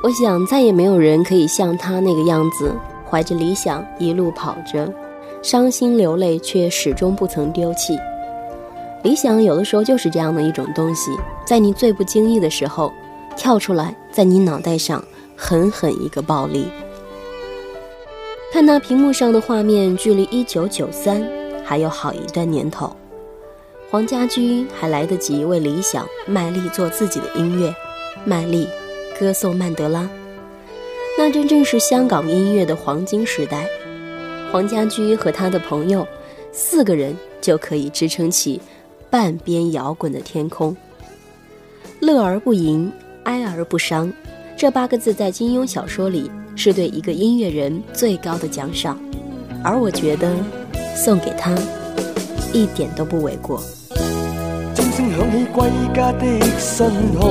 [0.00, 2.72] 我想再也没有人可以像他那个样子，
[3.08, 4.92] 怀着理想一路跑着，
[5.42, 7.98] 伤心流泪却始终不曾丢弃。
[9.02, 11.10] 理想有的时候就是这样的一种东西，
[11.44, 12.92] 在你最不经意的时候，
[13.36, 15.02] 跳出来，在你脑袋上
[15.36, 16.68] 狠狠一个暴力。
[18.52, 21.22] 看那屏幕上的画面，距离一九九三
[21.64, 22.94] 还有好一段年头，
[23.90, 27.74] 黄家驹还来得及为理想卖力做自己的音乐，
[28.24, 28.66] 卖力
[29.18, 30.08] 歌颂曼德拉。
[31.18, 33.66] 那真正是香港音乐的黄金时代，
[34.52, 36.06] 黄家驹和他的朋友
[36.52, 38.60] 四个人就可以支撑起。
[39.10, 40.76] 半边摇滚的天空，
[41.98, 42.92] 乐而不淫，
[43.24, 44.12] 哀而不伤，
[44.54, 49.00] 这八个字在金庸小说里是对一个音乐人最高的奖赏，
[49.64, 50.36] 而我觉得
[50.94, 51.56] 送给他
[52.52, 53.62] 一点都不为过。
[54.74, 56.86] 钟声响起归家的信
[57.18, 57.30] 号，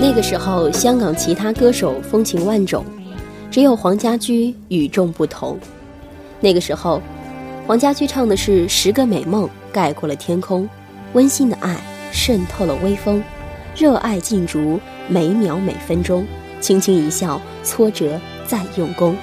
[0.00, 2.82] 那个时候，香港其他歌手风情万种，
[3.50, 5.58] 只有黄家驹与众不同。
[6.40, 7.02] 那个时候，
[7.66, 10.66] 黄家驹唱的是《十个美梦》，盖过了天空。
[11.12, 11.76] 温馨的爱
[12.10, 13.22] 渗透了微风，
[13.76, 16.26] 热爱尽逐每秒每分钟，
[16.62, 19.14] 轻轻一笑，挫折再用功。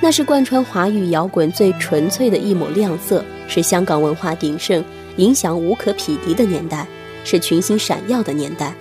[0.00, 4.84] 那是贯穿华语摇滚最纯粹的一抹亮色，是香港文化鼎盛、
[5.16, 6.86] 影响无可匹敌的年代，
[7.24, 8.72] 是群星闪耀的年代。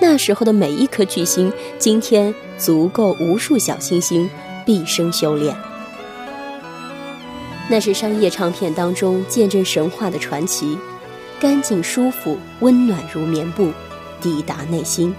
[0.00, 4.28] 那时候的每一颗巨星，今天足够无数小星星
[4.66, 5.56] 毕生修炼。
[7.68, 10.76] 那是商业唱片当中见证神话的传奇，
[11.40, 13.70] 干净舒服，温暖如棉布，
[14.20, 15.14] 抵达内心。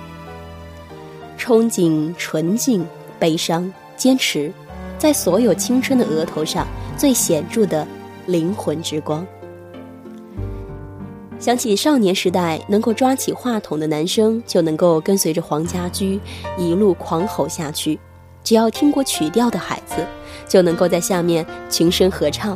[1.40, 2.86] 憧憬、纯净、
[3.18, 4.52] 悲伤、坚持，
[5.00, 7.88] 在所有青春的额头上最显著的
[8.28, 9.26] 灵魂之光。
[11.40, 16.20] 想起少年时代，能够抓起话筒的男生就能够跟随着黄家驹
[16.58, 18.00] 一路狂吼下去，
[18.44, 20.06] 只要听过曲调的孩子。
[20.48, 22.56] 就能够在下面群声合唱。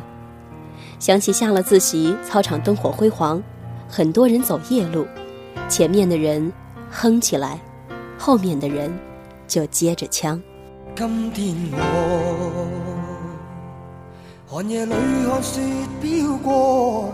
[0.99, 3.41] 想起下了自习，操场灯火辉煌，
[3.87, 5.07] 很多人走夜路，
[5.67, 6.51] 前面的人
[6.91, 7.59] 哼起来，
[8.17, 8.95] 后面的人
[9.47, 10.39] 就接着枪。
[10.95, 12.67] 今天我
[14.45, 15.61] 寒夜里看雪
[16.01, 17.13] 飘过，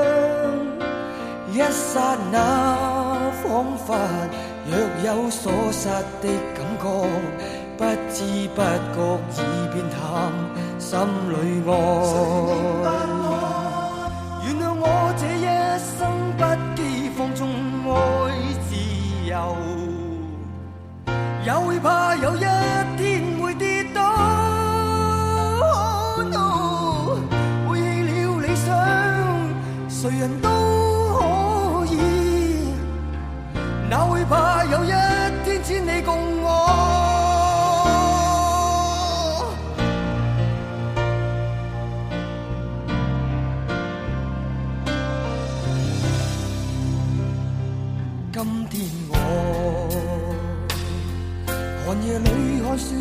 [1.61, 3.93] 一刹那，仿佛
[4.65, 4.73] 若
[5.05, 5.87] 有所失
[6.19, 6.85] 的感觉。
[7.77, 8.17] 不知
[8.55, 8.97] 不觉
[9.37, 9.37] 已
[9.71, 9.97] 变淡，
[10.79, 10.89] 心
[11.29, 11.33] 里
[11.69, 13.10] 爱。
[48.43, 49.15] 今天我。
[51.85, 52.95] 寒夜里看雪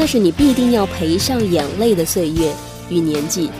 [0.00, 2.50] 那是你必定要赔上眼泪的岁月
[2.88, 3.50] 与年纪。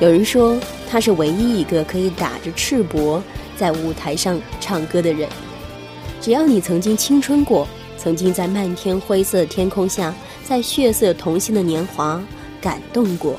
[0.00, 0.58] 有人说，
[0.88, 3.20] 他是唯一一个可以打着赤膊
[3.58, 5.28] 在舞台上唱歌的人。
[6.18, 7.68] 只要你曾经青春过，
[7.98, 12.18] 曾经在漫天灰色天空下，在血色同心的年华
[12.58, 13.38] 感动过，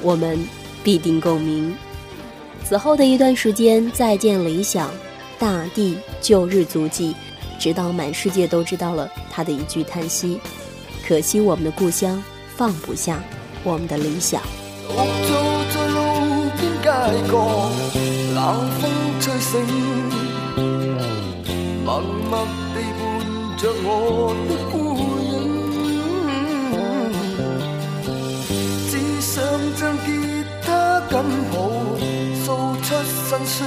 [0.00, 0.38] 我们
[0.84, 1.74] 必定共鸣。
[2.64, 4.88] 此后的一段时间，再见理想，
[5.40, 7.16] 大地旧日足迹，
[7.58, 10.38] 直到满世界都知道了他的一句叹息：
[11.10, 12.22] 可惜我们的故乡
[12.56, 13.20] 放不下
[13.64, 14.40] 我们的理想。
[14.86, 14.94] 独
[15.26, 15.34] 坐
[15.74, 15.98] 在路
[16.56, 16.86] 边街
[17.28, 17.32] 角，
[18.36, 18.38] 冷
[18.78, 18.82] 风
[19.18, 19.50] 吹醒。
[21.84, 23.02] 默默地伴
[23.58, 23.88] 着我
[24.46, 24.72] 的孤
[25.26, 25.34] 影，
[28.88, 29.42] 只想
[29.74, 30.08] 将吉
[30.62, 30.68] 他
[31.10, 31.12] 紧
[31.50, 31.54] 抱，
[32.44, 32.46] 诉
[32.84, 32.88] 出
[33.26, 33.58] 辛酸。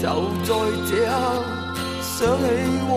[0.00, 0.02] 就
[0.46, 0.48] 在
[0.88, 1.12] 这刻，
[2.00, 2.42] 想起
[2.88, 2.90] 往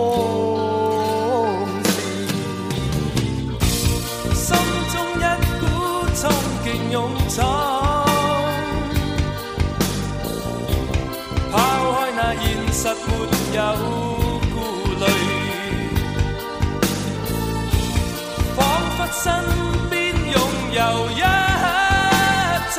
[13.53, 13.61] 有
[14.53, 14.55] 顧
[14.99, 15.03] 慮，
[18.55, 18.57] 彷
[18.97, 19.25] 彿身
[19.89, 19.93] 邊
[20.31, 20.35] 擁
[20.73, 20.79] 有
[21.11, 21.21] 一
[22.73, 22.75] 切，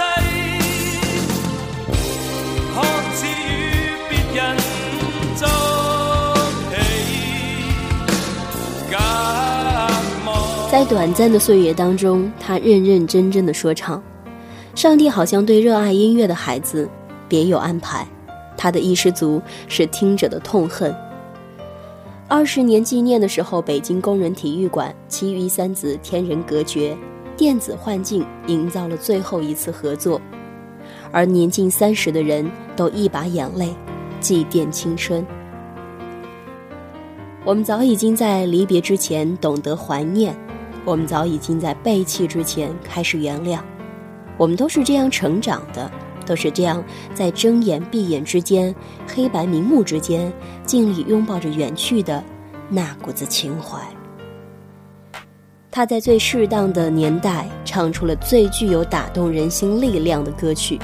[2.75, 2.77] 看
[3.15, 3.51] 似與
[4.11, 4.39] 別人
[5.37, 5.43] 作
[6.71, 6.75] 戲，
[8.91, 8.93] 隔
[10.25, 10.27] 膜。
[10.71, 14.03] 在短暂的岁月当中，他认认真真的说唱。
[14.75, 16.91] 上帝好像对热爱音乐的孩子
[17.29, 18.05] 别有安排，
[18.57, 20.95] 他的衣食足是听者的痛恨。
[22.27, 26.97] 二十年纪念的时候，北京工人体育馆其余三子天人隔绝，
[27.37, 30.21] 电子幻境营造了最后一次合作，
[31.13, 33.75] 而年近三十的人都一把眼泪
[34.21, 35.25] 祭奠青春。
[37.45, 40.35] 我们早已经在离别之前懂得怀念，
[40.87, 43.59] 我们早已经在背弃之前开始原谅。
[44.39, 45.91] 我们都是这样成长的，
[46.25, 46.83] 都是这样
[47.15, 48.75] 在睁眼闭眼之间、
[49.07, 50.33] 黑白明目之间，
[50.65, 52.23] 尽力拥抱着远去的
[52.69, 53.79] 那股子情怀。
[55.71, 60.79] 他在最适当的年代唱出了最具有打动人心力量的歌曲，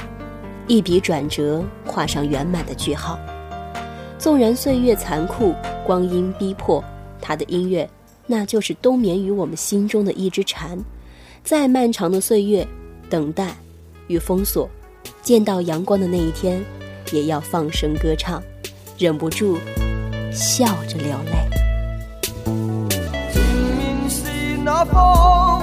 [0.67, 3.19] 一笔转折，画上圆满的句号。
[4.19, 5.55] 纵然岁月残酷，
[5.87, 6.83] 光阴逼迫，
[7.21, 7.89] 他的音乐，
[8.27, 10.77] 那就是冬眠于我们心中的一只蝉。
[11.43, 12.67] 再漫长的岁月，
[13.09, 13.57] 等待
[14.09, 14.69] 与封锁，
[15.22, 16.64] 见到阳光的那一天，
[17.12, 18.43] 也要放声歌唱，
[18.99, 19.58] 忍不住
[20.32, 21.49] 笑着流泪。
[23.31, 23.43] 前
[23.76, 24.25] 面是
[24.64, 25.62] 那方，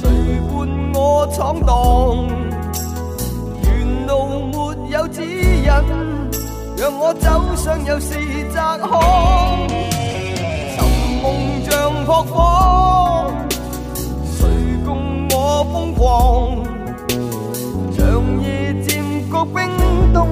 [0.00, 0.08] 谁
[0.48, 2.28] 伴我闯荡？
[3.64, 5.66] 沿路没有指引，
[6.78, 8.14] 让我走上又是
[8.54, 8.88] 窄巷。
[10.78, 10.78] 寻
[11.20, 13.30] 梦像扑火，
[14.24, 14.48] 谁
[14.86, 16.59] 共我疯狂？
[19.44, 19.68] 冰
[20.12, 20.28] 冻，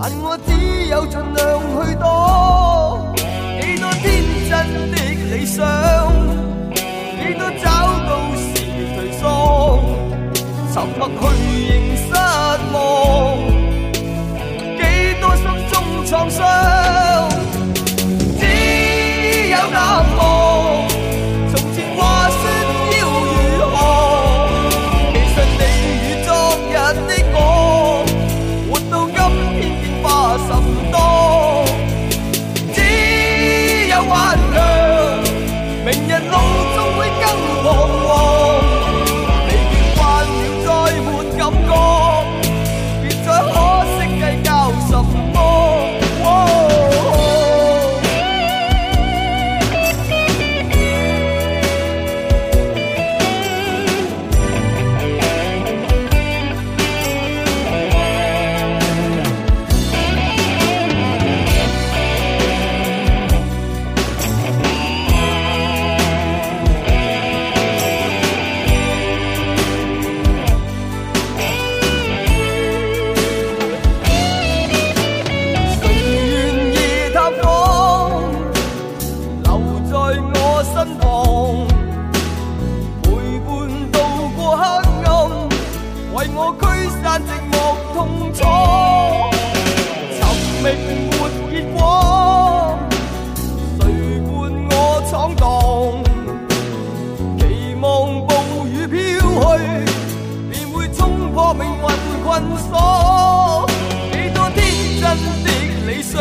[0.00, 0.48] 但我只
[0.86, 1.38] 有尽量
[1.76, 2.04] 去躲。
[3.60, 4.04] 几多天
[4.48, 4.50] 真
[4.90, 4.94] 的
[5.30, 5.58] 理想，
[6.74, 7.66] 几多找
[8.06, 8.42] 到是
[8.94, 9.22] 颓丧，
[10.72, 11.20] 沉默去
[11.68, 12.08] 认失
[12.72, 12.74] 望，
[14.76, 14.80] 几
[15.20, 15.74] 多心中
[16.06, 16.38] 创伤，
[86.80, 87.54] 吹散寂寞
[87.92, 88.40] 痛楚，
[90.16, 90.18] 寻
[90.62, 90.66] 觅
[91.10, 91.12] 没
[91.50, 91.78] 结果，
[93.80, 93.82] 谁
[94.24, 94.28] 伴
[94.70, 94.72] 我
[95.10, 95.44] 闯荡？
[97.38, 97.40] 期
[97.82, 97.84] 望
[98.26, 98.30] 暴
[98.66, 98.96] 雨飘
[99.58, 99.60] 去，
[100.50, 101.68] 便会冲破命运
[102.24, 102.26] 困
[102.70, 103.68] 锁。
[104.10, 104.58] 几多天
[104.98, 105.04] 真
[105.44, 105.46] 的
[105.86, 106.16] 理想，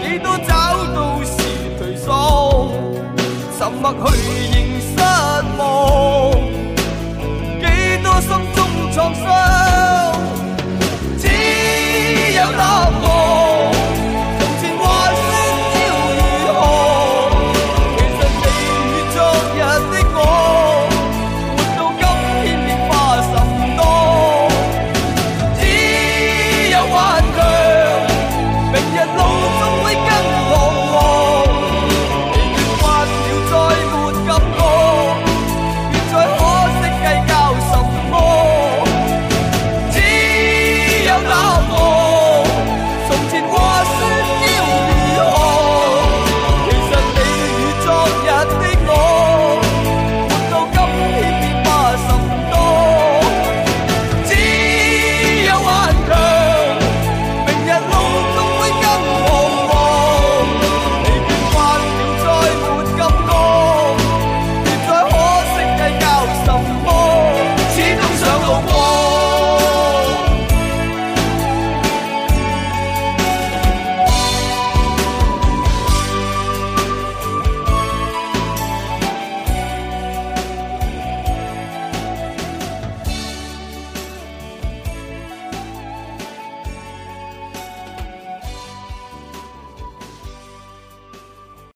[0.00, 0.50] 几多找
[0.94, 1.30] 到是
[1.78, 2.08] 颓丧，
[3.58, 4.61] 沉默去。